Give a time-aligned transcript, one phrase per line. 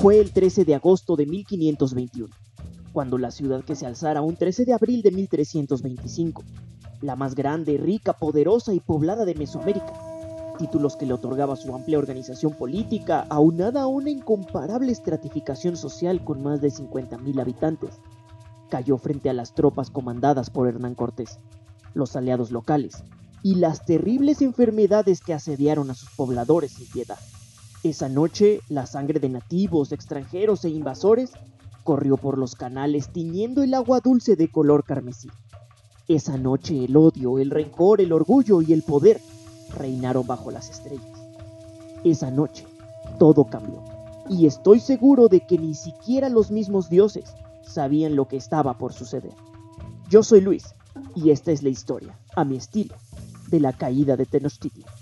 [0.00, 2.34] Fue el 13 de agosto de 1521,
[2.90, 6.42] cuando la ciudad que se alzara un 13 de abril de 1325,
[7.02, 9.92] la más grande, rica, poderosa y poblada de Mesoamérica,
[10.56, 16.42] títulos que le otorgaba su amplia organización política, aunada a una incomparable estratificación social con
[16.42, 18.00] más de 50.000 habitantes,
[18.70, 21.40] cayó frente a las tropas comandadas por Hernán Cortés,
[21.92, 23.04] los aliados locales
[23.42, 27.18] y las terribles enfermedades que asediaron a sus pobladores sin piedad.
[27.82, 31.32] Esa noche, la sangre de nativos, extranjeros e invasores
[31.82, 35.30] corrió por los canales tiñendo el agua dulce de color carmesí.
[36.06, 39.18] Esa noche el odio, el rencor, el orgullo y el poder
[39.78, 41.06] reinaron bajo las estrellas.
[42.04, 42.66] Esa noche
[43.18, 43.82] todo cambió,
[44.28, 48.92] y estoy seguro de que ni siquiera los mismos dioses sabían lo que estaba por
[48.92, 49.32] suceder.
[50.10, 50.74] Yo soy Luis,
[51.14, 52.94] y esta es la historia, a mi estilo,
[53.48, 54.99] de la caída de Tenochtitlan.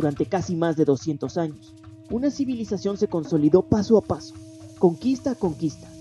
[0.00, 1.74] Durante casi más de 200 años,
[2.10, 4.34] una civilización se consolidó paso a paso,
[4.78, 5.92] conquista a conquista,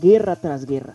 [0.00, 0.94] guerra tras guerra,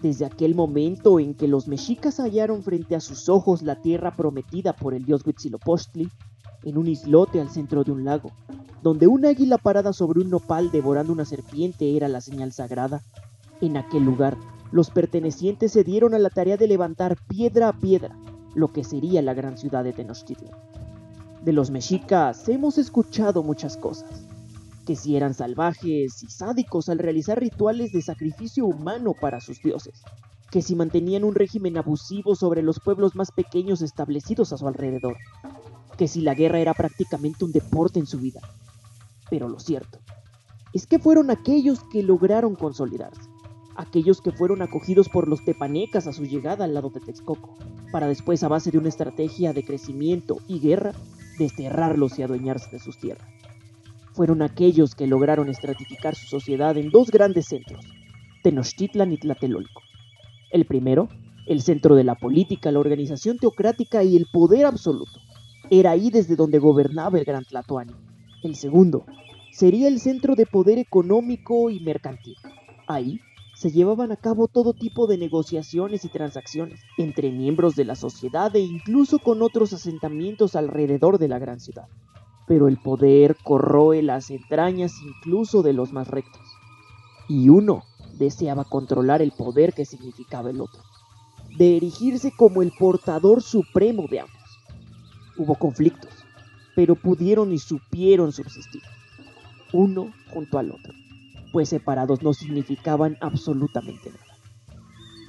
[0.00, 4.74] desde aquel momento en que los mexicas hallaron frente a sus ojos la tierra prometida
[4.74, 6.08] por el dios Huitzilopochtli,
[6.62, 8.30] en un islote al centro de un lago,
[8.80, 13.02] donde un águila parada sobre un nopal devorando una serpiente era la señal sagrada,
[13.60, 14.36] en aquel lugar
[14.70, 18.16] los pertenecientes se dieron a la tarea de levantar piedra a piedra
[18.54, 20.71] lo que sería la gran ciudad de Tenochtitlan.
[21.42, 24.28] De los mexicas hemos escuchado muchas cosas,
[24.86, 30.04] que si eran salvajes y sádicos al realizar rituales de sacrificio humano para sus dioses,
[30.52, 35.16] que si mantenían un régimen abusivo sobre los pueblos más pequeños establecidos a su alrededor,
[35.98, 38.40] que si la guerra era prácticamente un deporte en su vida.
[39.28, 39.98] Pero lo cierto
[40.72, 43.28] es que fueron aquellos que lograron consolidarse,
[43.74, 47.56] aquellos que fueron acogidos por los tepanecas a su llegada al lado de Texcoco,
[47.90, 50.92] para después a base de una estrategia de crecimiento y guerra,
[51.38, 53.32] desterrarlos y adueñarse de sus tierras
[54.12, 57.84] fueron aquellos que lograron estratificar su sociedad en dos grandes centros,
[58.42, 59.82] Tenochtitlan y Tlatelolco.
[60.50, 61.08] El primero,
[61.46, 65.20] el centro de la política, la organización teocrática y el poder absoluto.
[65.70, 67.94] Era ahí desde donde gobernaba el gran Tlatoani.
[68.42, 69.06] El segundo,
[69.50, 72.36] sería el centro de poder económico y mercantil.
[72.86, 73.20] Ahí
[73.62, 78.54] se llevaban a cabo todo tipo de negociaciones y transacciones entre miembros de la sociedad
[78.56, 81.86] e incluso con otros asentamientos alrededor de la gran ciudad
[82.46, 86.42] pero el poder corroe las entrañas incluso de los más rectos.
[87.28, 87.84] Y uno
[88.18, 90.82] deseaba controlar el poder que significaba el otro,
[91.56, 94.36] de erigirse como el portador supremo de ambos.
[95.38, 96.10] Hubo conflictos,
[96.76, 98.82] pero pudieron y supieron subsistir,
[99.72, 100.92] uno junto al otro,
[101.52, 104.38] pues separados no significaban absolutamente nada,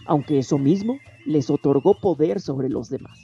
[0.05, 3.19] aunque eso mismo les otorgó poder sobre los demás.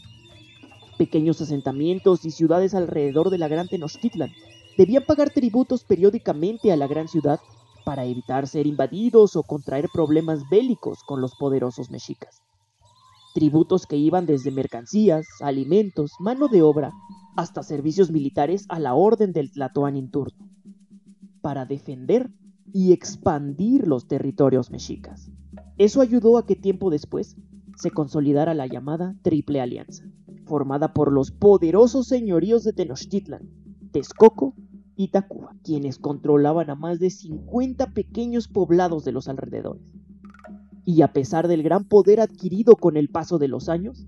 [0.98, 4.32] Pequeños asentamientos y ciudades alrededor de la gran Tenochtitlan
[4.78, 7.40] debían pagar tributos periódicamente a la gran ciudad
[7.86, 12.42] para evitar ser invadidos o contraer problemas bélicos con los poderosos mexicas.
[13.34, 16.92] Tributos que iban desde mercancías, alimentos, mano de obra,
[17.36, 20.12] hasta servicios militares a la orden del Tlatoani en
[21.42, 22.30] para defender
[22.74, 25.31] y expandir los territorios mexicas.
[25.78, 27.38] Eso ayudó a que tiempo después
[27.78, 30.03] se consolidara la llamada Triple Alianza
[30.50, 33.47] formada por los poderosos señoríos de Tenochtitlan,
[33.91, 34.56] Texcoco
[34.96, 39.84] y Tacuba, quienes controlaban a más de 50 pequeños poblados de los alrededores.
[40.84, 44.07] Y a pesar del gran poder adquirido con el paso de los años,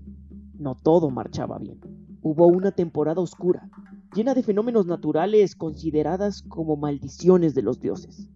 [0.58, 1.78] no todo marchaba bien.
[2.22, 3.70] Hubo una temporada oscura,
[4.14, 8.28] llena de fenómenos naturales consideradas como maldiciones de los dioses.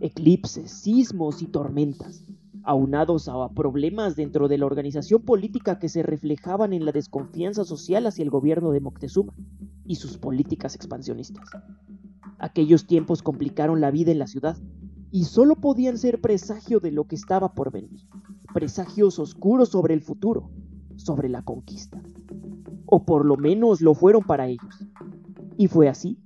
[0.00, 2.24] Eclipses, sismos y tormentas,
[2.64, 8.06] aunados a problemas dentro de la organización política que se reflejaban en la desconfianza social
[8.06, 9.32] hacia el gobierno de Moctezuma
[9.84, 11.48] y sus políticas expansionistas.
[12.38, 14.58] Aquellos tiempos complicaron la vida en la ciudad
[15.10, 18.06] y solo podían ser presagio de lo que estaba por venir,
[18.52, 20.50] presagios oscuros sobre el futuro,
[20.96, 22.02] sobre la conquista.
[22.84, 24.84] O por lo menos lo fueron para ellos.
[25.56, 26.18] Y fue así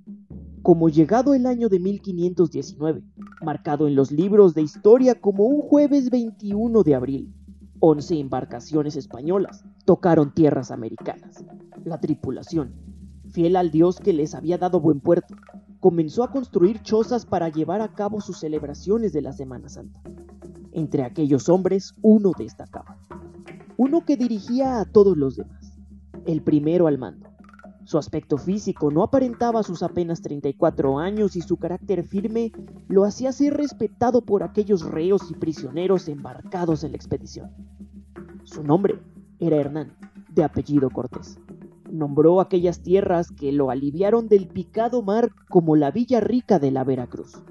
[0.61, 3.01] como llegado el año de 1519,
[3.41, 7.33] marcado en los libros de historia como un jueves 21 de abril.
[7.79, 11.43] 11 embarcaciones españolas tocaron tierras americanas.
[11.83, 12.73] La tripulación,
[13.31, 15.35] fiel al dios que les había dado buen puerto,
[15.79, 19.99] comenzó a construir chozas para llevar a cabo sus celebraciones de la Semana Santa.
[20.73, 22.99] Entre aquellos hombres, uno destacaba.
[23.77, 25.75] Uno que dirigía a todos los demás.
[26.27, 27.30] El primero al mando
[27.91, 32.53] su aspecto físico no aparentaba sus apenas 34 años y su carácter firme
[32.87, 37.51] lo hacía ser respetado por aquellos reos y prisioneros embarcados en la expedición.
[38.45, 39.01] Su nombre
[39.39, 39.97] era Hernán,
[40.33, 41.37] de apellido Cortés,
[41.91, 46.85] Nombró aquellas tierras que lo aliviaron del picado mar como la Villa Rica de la
[46.85, 47.43] Veracruz.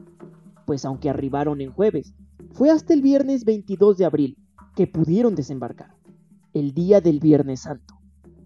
[0.65, 2.15] Pues aunque arribaron en jueves,
[2.53, 4.39] fue hasta el viernes 22 de abril
[4.75, 5.95] que pudieron desembarcar,
[6.55, 8.01] el día del Viernes Santo,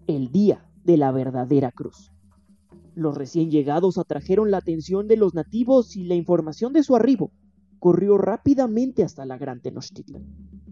[0.07, 2.11] el día de la verdadera cruz.
[2.93, 7.31] Los recién llegados atrajeron la atención de los nativos y la información de su arribo
[7.79, 10.23] corrió rápidamente hasta la gran Tenochtitlan.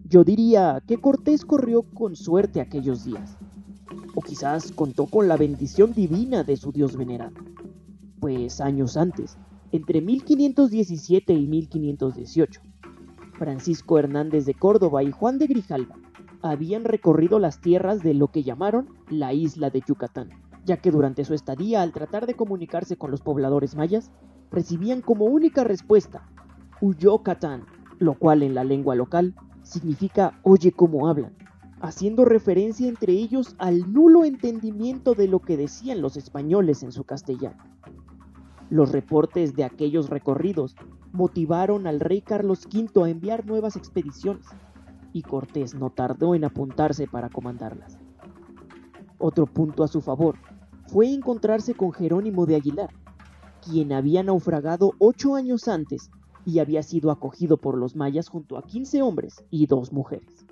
[0.08, 3.36] Yo diría que Cortés corrió con suerte aquellos días,
[4.14, 7.36] o quizás contó con la bendición divina de su dios venerado,
[8.20, 9.36] pues años antes,
[9.70, 12.60] entre 1517 y 1518,
[13.34, 15.96] Francisco Hernández de Córdoba y Juan de Grijalva
[16.50, 20.28] habían recorrido las tierras de lo que llamaron la isla de Yucatán,
[20.64, 24.10] ya que durante su estadía al tratar de comunicarse con los pobladores mayas,
[24.50, 26.28] recibían como única respuesta
[27.24, 27.64] Catán,
[27.98, 31.34] lo cual en la lengua local significa oye cómo hablan,
[31.80, 37.04] haciendo referencia entre ellos al nulo entendimiento de lo que decían los españoles en su
[37.04, 37.56] castellano.
[38.68, 40.76] Los reportes de aquellos recorridos
[41.12, 44.46] motivaron al rey Carlos V a enviar nuevas expediciones,
[45.14, 47.98] y Cortés no tardó en apuntarse para comandarlas.
[49.16, 50.34] Otro punto a su favor
[50.88, 52.90] fue encontrarse con Jerónimo de Aguilar,
[53.64, 56.10] quien había naufragado ocho años antes
[56.44, 60.44] y había sido acogido por los mayas junto a 15 hombres y dos mujeres.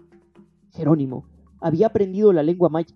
[0.70, 1.26] Jerónimo
[1.61, 2.94] había aprendido la lengua maya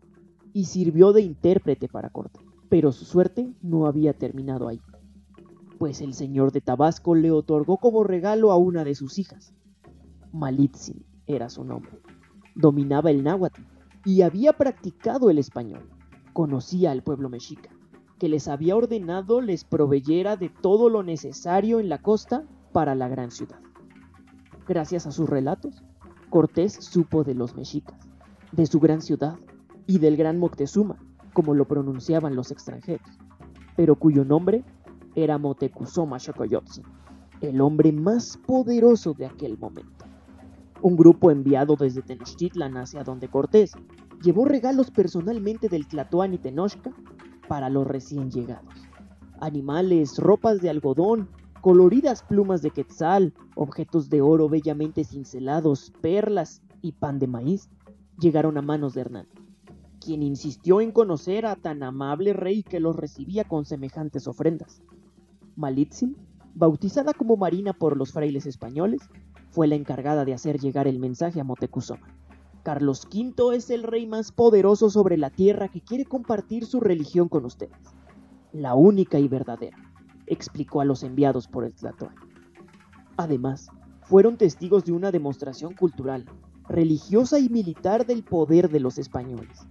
[0.52, 4.80] y sirvió de intérprete para Cortés, pero su suerte no había terminado ahí,
[5.78, 9.52] pues el señor de Tabasco le otorgó como regalo a una de sus hijas.
[10.32, 12.00] Malitzin era su nombre.
[12.54, 13.62] Dominaba el náhuatl
[14.04, 15.88] y había practicado el español.
[16.32, 17.70] Conocía al pueblo mexica,
[18.18, 23.08] que les había ordenado les proveyera de todo lo necesario en la costa para la
[23.08, 23.58] gran ciudad.
[24.66, 25.82] Gracias a sus relatos,
[26.30, 27.98] Cortés supo de los mexicas,
[28.52, 29.38] de su gran ciudad
[29.86, 30.96] y del gran Moctezuma,
[31.32, 33.06] como lo pronunciaban los extranjeros,
[33.76, 34.64] pero cuyo nombre
[35.14, 36.84] era Motecuzoma Xocoyotzin,
[37.40, 40.04] el hombre más poderoso de aquel momento.
[40.82, 43.72] Un grupo enviado desde Tenochtitlan hacia donde Cortés
[44.22, 46.92] llevó regalos personalmente del Tlatoani y Tenochca
[47.48, 48.74] para los recién llegados.
[49.40, 51.28] Animales, ropas de algodón
[51.66, 57.68] coloridas plumas de quetzal, objetos de oro bellamente cincelados, perlas y pan de maíz
[58.20, 59.26] llegaron a manos de Hernán,
[60.00, 64.80] quien insistió en conocer a tan amable rey que los recibía con semejantes ofrendas.
[65.56, 66.16] Malitzin,
[66.56, 69.02] bautizada como Marina por los frailes españoles,
[69.50, 72.08] fue la encargada de hacer llegar el mensaje a Motecuzoma.
[72.64, 77.28] Carlos V es el rey más poderoso sobre la tierra que quiere compartir su religión
[77.28, 77.78] con ustedes,
[78.52, 79.76] la única y verdadera
[80.26, 82.16] explicó a los enviados por el Tlatoani.
[83.16, 83.68] Además,
[84.02, 86.26] fueron testigos de una demostración cultural,
[86.68, 89.66] religiosa y militar del poder de los españoles,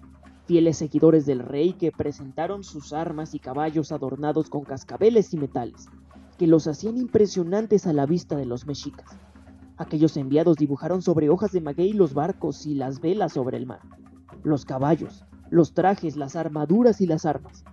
[0.46, 5.88] fieles seguidores del rey que presentaron sus armas y caballos adornados con cascabeles y metales,
[6.38, 9.18] que los hacían impresionantes a la vista de los mexicas.
[9.78, 13.82] Aquellos enviados dibujaron sobre hojas de maguey los barcos y las velas sobre el mar,
[14.44, 17.64] los caballos, los trajes, las armaduras y las armas,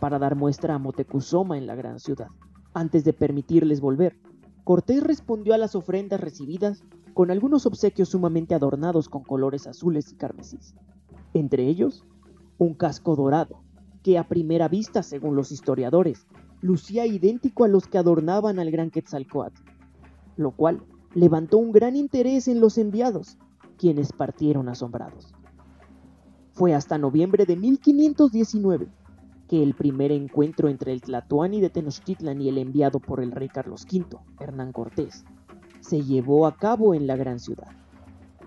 [0.00, 2.28] para dar muestra a Motecuzoma en la gran ciudad.
[2.74, 4.16] Antes de permitirles volver,
[4.64, 10.16] Cortés respondió a las ofrendas recibidas con algunos obsequios sumamente adornados con colores azules y
[10.16, 10.74] carmesís.
[11.34, 12.04] Entre ellos,
[12.58, 13.62] un casco dorado,
[14.02, 16.26] que a primera vista, según los historiadores,
[16.60, 19.62] lucía idéntico a los que adornaban al gran Quetzalcoatl,
[20.36, 20.82] lo cual
[21.14, 23.38] levantó un gran interés en los enviados,
[23.76, 25.34] quienes partieron asombrados.
[26.52, 28.88] Fue hasta noviembre de 1519
[29.48, 33.48] que el primer encuentro entre el Tlatoani de Tenochtitlan y el enviado por el rey
[33.48, 35.24] Carlos V, Hernán Cortés,
[35.80, 37.68] se llevó a cabo en la gran ciudad.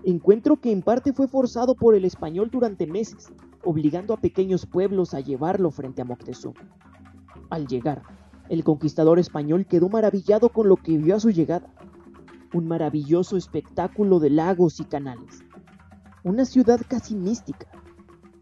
[0.04, 3.32] Encuentro que en parte fue forzado por el español durante meses,
[3.64, 6.60] obligando a pequeños pueblos a llevarlo frente a Moctezuma.
[7.52, 8.02] Al llegar,
[8.48, 11.68] el conquistador español quedó maravillado con lo que vio a su llegada.
[12.54, 15.40] Un maravilloso espectáculo de lagos y canales.
[16.24, 17.66] Una ciudad casi mística,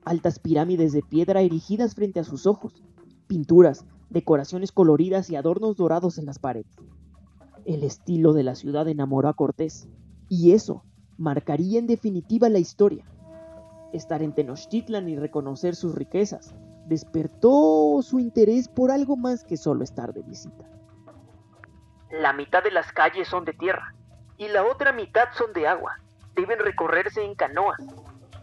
[0.05, 2.85] altas pirámides de piedra erigidas frente a sus ojos,
[3.27, 6.77] pinturas, decoraciones coloridas y adornos dorados en las paredes.
[7.65, 9.89] El estilo de la ciudad enamoró a Cortés,
[10.29, 10.85] y eso
[11.19, 13.05] marcaría en definitiva la historia.
[13.93, 16.55] Estar en Tenochtitlan y reconocer sus riquezas
[16.91, 20.69] despertó su interés por algo más que solo estar de visita.
[22.11, 23.95] La mitad de las calles son de tierra
[24.37, 26.01] y la otra mitad son de agua.
[26.35, 27.79] Deben recorrerse en canoas,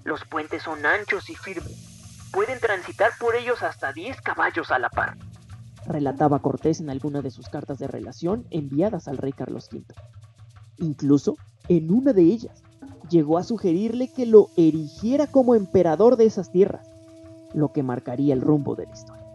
[0.06, 2.30] los puentes son anchos y firmes.
[2.32, 5.18] Pueden transitar por ellos hasta 10 caballos a la par.
[5.86, 9.84] Relataba Cortés en alguna de sus cartas de relación enviadas al rey Carlos V.
[10.78, 11.36] Incluso,
[11.68, 12.64] en una de ellas,
[13.10, 16.88] llegó a sugerirle que lo erigiera como emperador de esas tierras,
[17.58, 19.26] lo que marcaría el rumbo de la historia.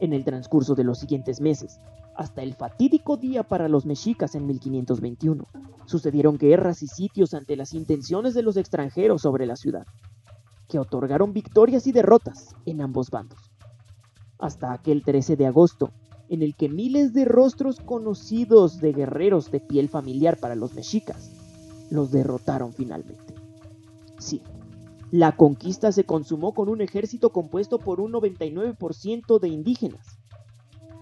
[0.00, 1.80] En el transcurso de los siguientes meses,
[2.16, 5.46] hasta el fatídico día para los mexicas en 1521,
[5.84, 9.86] sucedieron guerras y sitios ante las intenciones de los extranjeros sobre la ciudad,
[10.66, 13.50] que otorgaron victorias y derrotas en ambos bandos.
[14.38, 15.90] Hasta aquel 13 de agosto,
[16.30, 21.32] en el que miles de rostros conocidos de guerreros de piel familiar para los mexicas
[21.90, 23.34] los derrotaron finalmente.
[24.18, 24.42] Sí,
[25.10, 30.18] la conquista se consumó con un ejército compuesto por un 99% de indígenas.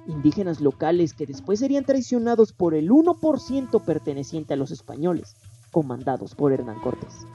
[0.07, 5.35] Indígenas locales que después serían traicionados por el 1% perteneciente a los españoles,
[5.73, 7.27] comandados por Hernán Cortés.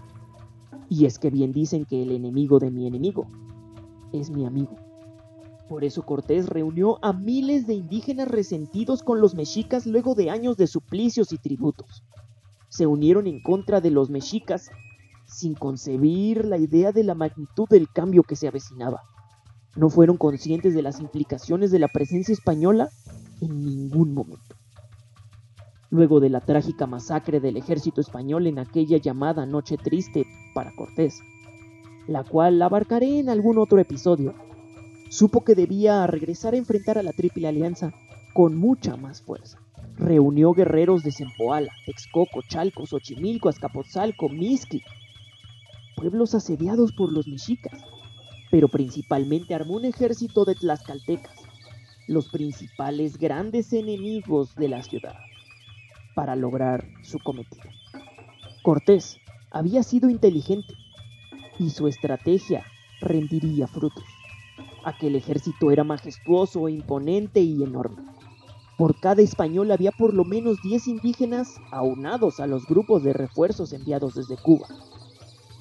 [0.87, 3.27] Y es que bien dicen que el enemigo de mi enemigo
[4.13, 4.77] es mi amigo.
[5.67, 10.55] Por eso Cortés reunió a miles de indígenas resentidos con los mexicas luego de años
[10.55, 12.03] de suplicios y tributos.
[12.69, 14.69] Se unieron en contra de los mexicas
[15.31, 19.01] sin concebir la idea de la magnitud del cambio que se avecinaba.
[19.75, 22.89] No fueron conscientes de las implicaciones de la presencia española
[23.39, 24.55] en ningún momento.
[25.89, 31.19] Luego de la trágica masacre del ejército español en aquella llamada Noche Triste para Cortés,
[32.07, 34.33] la cual abarcaré en algún otro episodio,
[35.09, 37.93] supo que debía regresar a enfrentar a la Triple Alianza
[38.33, 39.59] con mucha más fuerza.
[39.97, 44.81] Reunió guerreros de Zempoala, Texcoco, Chalco, Xochimilco, Azcapotzalco, Mixqui,
[46.01, 47.79] pueblos asediados por los mexicas,
[48.49, 51.35] pero principalmente armó un ejército de tlaxcaltecas,
[52.07, 55.13] los principales grandes enemigos de la ciudad,
[56.15, 57.69] para lograr su cometido.
[58.63, 59.19] Cortés
[59.51, 60.73] había sido inteligente
[61.59, 62.65] y su estrategia
[62.99, 64.03] rendiría frutos.
[64.83, 68.01] Aquel ejército era majestuoso, imponente y enorme.
[68.75, 73.71] Por cada español había por lo menos 10 indígenas aunados a los grupos de refuerzos
[73.73, 74.65] enviados desde Cuba.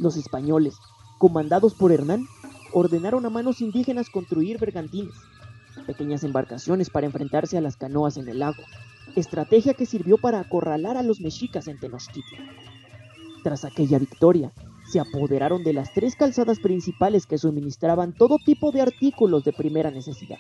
[0.01, 0.79] Los españoles,
[1.19, 2.27] comandados por Hernán,
[2.73, 5.15] ordenaron a manos indígenas construir bergantines,
[5.87, 8.63] pequeñas embarcaciones para enfrentarse a las canoas en el lago,
[9.15, 12.49] estrategia que sirvió para acorralar a los mexicas en Tenochtitlan.
[13.45, 14.53] Tras aquella victoria,
[14.91, 19.91] se apoderaron de las tres calzadas principales que suministraban todo tipo de artículos de primera
[19.91, 20.39] necesidad,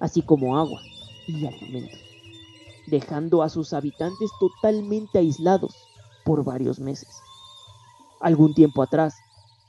[0.00, 0.80] así como agua
[1.28, 2.00] y alimentos,
[2.88, 5.76] dejando a sus habitantes totalmente aislados
[6.24, 7.08] por varios meses.
[8.20, 9.14] Algún tiempo atrás,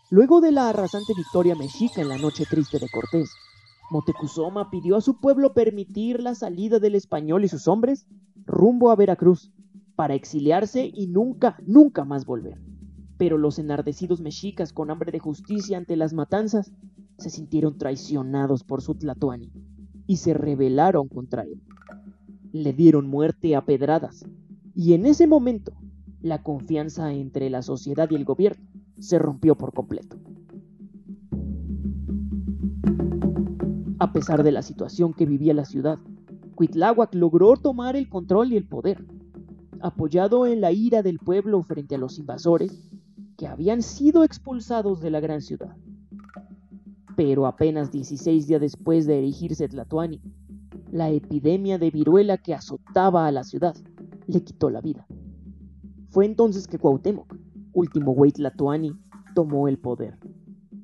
[0.09, 3.29] luego de la arrasante victoria mexica en la noche triste de Cortés,
[3.91, 8.07] Motecuzoma pidió a su pueblo permitir la salida del español y sus hombres
[8.45, 9.51] rumbo a Veracruz
[9.95, 12.59] para exiliarse y nunca, nunca más volver.
[13.17, 16.71] Pero los enardecidos mexicas con hambre de justicia ante las matanzas
[17.17, 19.51] se sintieron traicionados por su Tlatoani
[20.07, 21.61] y se rebelaron contra él.
[22.51, 24.25] Le dieron muerte a pedradas
[24.73, 25.73] y en ese momento
[26.21, 28.63] la confianza entre la sociedad y el gobierno
[28.99, 30.17] se rompió por completo.
[33.99, 35.99] A pesar de la situación que vivía la ciudad,
[36.55, 39.05] Cuitláhuac logró tomar el control y el poder,
[39.81, 42.89] apoyado en la ira del pueblo frente a los invasores
[43.37, 45.75] que habían sido expulsados de la gran ciudad.
[47.15, 50.21] Pero apenas 16 días después de erigirse Tlatoani,
[50.91, 53.75] la epidemia de viruela que azotaba a la ciudad
[54.27, 55.07] le quitó la vida.
[56.09, 57.35] Fue entonces que Cuauhtémoc,
[57.71, 58.93] último güey Tlatoani,
[59.35, 60.17] tomó el poder.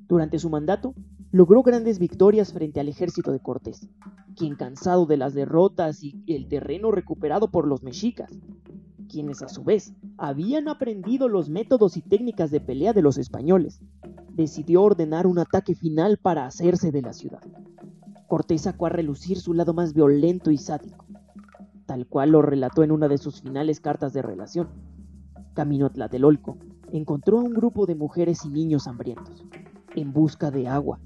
[0.08, 0.94] Durante su mandato,
[1.32, 3.88] logró grandes victorias frente al ejército de Cortés,
[4.36, 8.38] quien cansado de las derrotas y el terreno recuperado por los mexicas,
[9.08, 13.80] quienes a su vez habían aprendido los métodos y técnicas de pelea de los españoles,
[14.32, 17.42] decidió ordenar un ataque final para hacerse de la ciudad.
[18.28, 21.04] Cortés sacó a relucir su lado más violento y sádico,
[21.86, 24.68] tal cual lo relató en una de sus finales cartas de relación.
[25.56, 26.58] Camino a Tlatelolco,
[26.92, 29.42] encontró a un grupo de mujeres y niños hambrientos,
[29.94, 31.00] en busca de agua.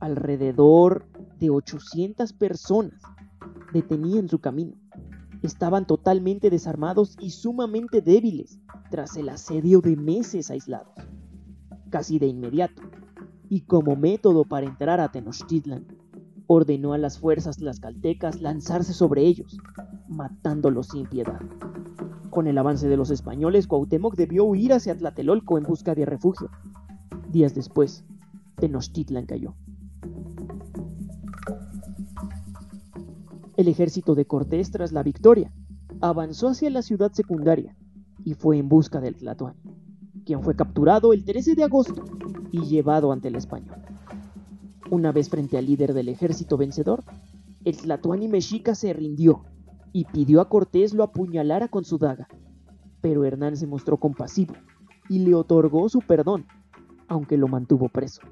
[0.00, 1.06] Alrededor
[1.38, 3.00] de 800 personas
[3.72, 4.72] detenían su camino.
[5.42, 8.58] Estaban totalmente desarmados y sumamente débiles
[8.90, 10.94] tras el asedio de meses aislados.
[11.88, 12.82] Casi de inmediato,
[13.48, 15.86] y como método para entrar a Tenochtitlan,
[16.48, 19.56] ordenó a las fuerzas tlaxcaltecas lanzarse sobre ellos,
[20.08, 21.40] matándolos sin piedad.
[22.30, 26.50] Con el avance de los españoles, Cuauhtémoc debió huir hacia Tlatelolco en busca de refugio.
[27.30, 28.04] Días después,
[28.56, 29.54] Tenochtitlan cayó.
[33.56, 35.52] El ejército de Cortés, tras la victoria,
[36.00, 37.76] avanzó hacia la ciudad secundaria
[38.24, 39.58] y fue en busca del Tlatoani,
[40.24, 42.04] quien fue capturado el 13 de agosto
[42.52, 43.78] y llevado ante el español.
[44.90, 47.02] Una vez frente al líder del ejército vencedor,
[47.64, 49.44] el Tlatoani mexica se rindió
[49.92, 52.28] y pidió a Cortés lo apuñalara con su daga.
[53.00, 54.54] Pero Hernán se mostró compasivo
[55.08, 56.46] y le otorgó su perdón,
[57.06, 58.22] aunque lo mantuvo preso.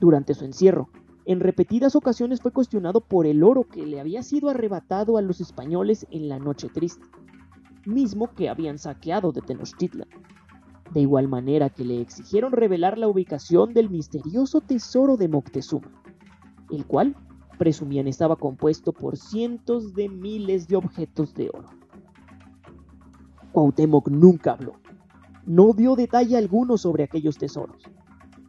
[0.00, 0.88] Durante su encierro,
[1.26, 5.40] en repetidas ocasiones fue cuestionado por el oro que le había sido arrebatado a los
[5.40, 7.04] españoles en la Noche Triste,
[7.84, 10.08] mismo que habían saqueado de Tenochtitlan.
[10.92, 15.88] De igual manera que le exigieron revelar la ubicación del misterioso tesoro de Moctezuma,
[16.70, 17.14] el cual
[17.60, 21.68] presumían estaba compuesto por cientos de miles de objetos de oro.
[23.52, 24.76] Cuauhtémoc nunca habló,
[25.44, 27.82] no dio detalle alguno sobre aquellos tesoros,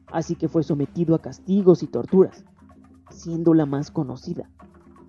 [0.08, 2.46] así que fue sometido a castigos y torturas,
[3.10, 4.50] siendo la más conocida,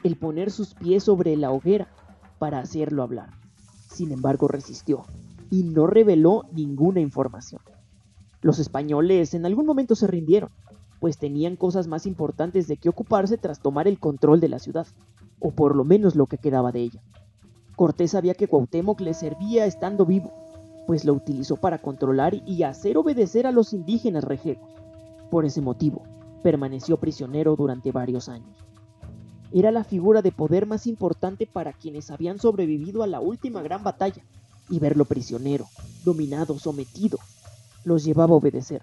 [0.02, 1.86] el poner sus pies sobre la hoguera
[2.40, 3.30] para hacerlo hablar.
[3.88, 5.04] Sin embargo, resistió
[5.48, 7.62] y no reveló ninguna información.
[8.40, 10.50] Los españoles en algún momento se rindieron,
[11.02, 14.86] pues tenían cosas más importantes de qué ocuparse tras tomar el control de la ciudad,
[15.40, 17.02] o por lo menos lo que quedaba de ella.
[17.74, 20.30] Cortés sabía que Cuauhtémoc le servía estando vivo,
[20.86, 24.70] pues lo utilizó para controlar y hacer obedecer a los indígenas rejegos.
[25.28, 26.04] Por ese motivo,
[26.44, 28.56] permaneció prisionero durante varios años.
[29.50, 33.82] Era la figura de poder más importante para quienes habían sobrevivido a la última gran
[33.82, 34.22] batalla,
[34.70, 35.66] y verlo prisionero,
[36.04, 37.18] dominado, sometido,
[37.84, 38.82] los llevaba a obedecer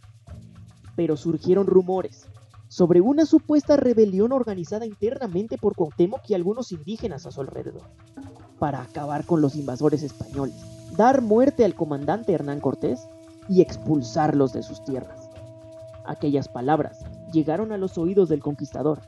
[0.96, 2.27] pero surgieron rumores
[2.69, 7.81] sobre una supuesta rebelión organizada internamente por Cuauhtémoc y algunos indígenas a su alrededor,
[8.60, 10.55] para acabar con los invasores españoles,
[10.96, 13.01] dar muerte al comandante Hernán Cortés
[13.50, 15.29] y expulsarlos de sus tierras.
[16.05, 17.00] Aquellas palabras
[17.34, 19.01] llegaron a los oídos del conquistador,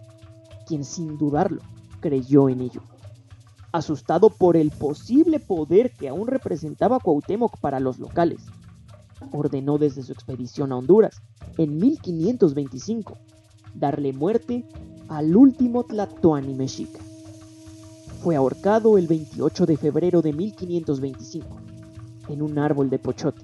[0.65, 1.61] quien sin dudarlo
[1.99, 2.81] creyó en ello.
[3.71, 8.41] Asustado por el posible poder que aún representaba Cuauhtémoc para los locales,
[9.31, 11.21] ordenó desde su expedición a Honduras
[11.57, 13.17] en 1525
[13.73, 14.65] darle muerte
[15.07, 16.99] al último Tlatoani mexica.
[18.21, 21.47] Fue ahorcado el 28 de febrero de 1525
[22.29, 23.41] en un árbol de pochote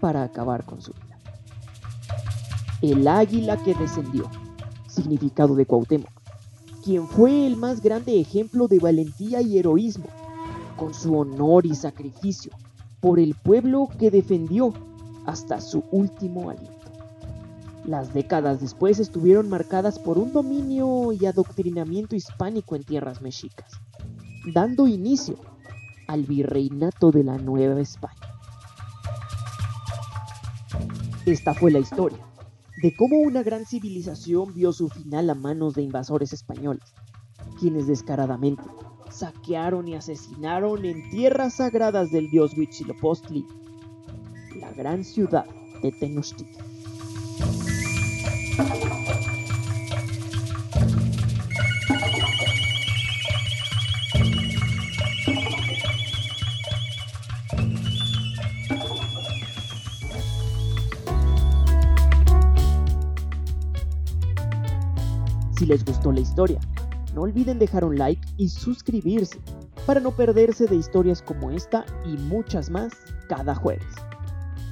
[0.00, 1.18] para acabar con su vida.
[2.82, 4.30] El águila que descendió,
[4.86, 6.10] significado de Cuauhtémoc,
[6.84, 10.06] quien fue el más grande ejemplo de valentía y heroísmo,
[10.76, 12.52] con su honor y sacrificio
[13.00, 14.72] por el pueblo que defendió
[15.26, 16.75] hasta su último aliento.
[17.86, 23.72] Las décadas después estuvieron marcadas por un dominio y adoctrinamiento hispánico en tierras mexicas,
[24.52, 25.36] dando inicio
[26.08, 28.20] al virreinato de la Nueva España.
[31.26, 32.18] Esta fue la historia
[32.82, 36.92] de cómo una gran civilización vio su final a manos de invasores españoles,
[37.60, 38.64] quienes descaradamente
[39.10, 43.46] saquearon y asesinaron en tierras sagradas del dios Huitzilopochtli
[44.60, 45.46] la gran ciudad
[45.82, 46.75] de Tenochtitlan.
[65.58, 66.60] Si les gustó la historia,
[67.14, 69.38] no olviden dejar un like y suscribirse
[69.84, 72.92] para no perderse de historias como esta y muchas más
[73.28, 74.05] cada jueves.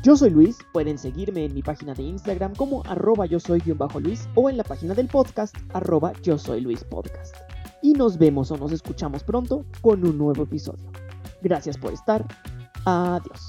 [0.04, 3.62] Yo soy Luis, pueden seguirme en mi página de Instagram como arroba yo soy
[4.00, 7.34] Luis o en la página del podcast arroba yo soy Luis Podcast.
[7.80, 10.90] Y nos vemos o nos escuchamos pronto con un nuevo episodio.
[11.40, 12.22] Gracias por estar.
[12.84, 13.48] Adiós.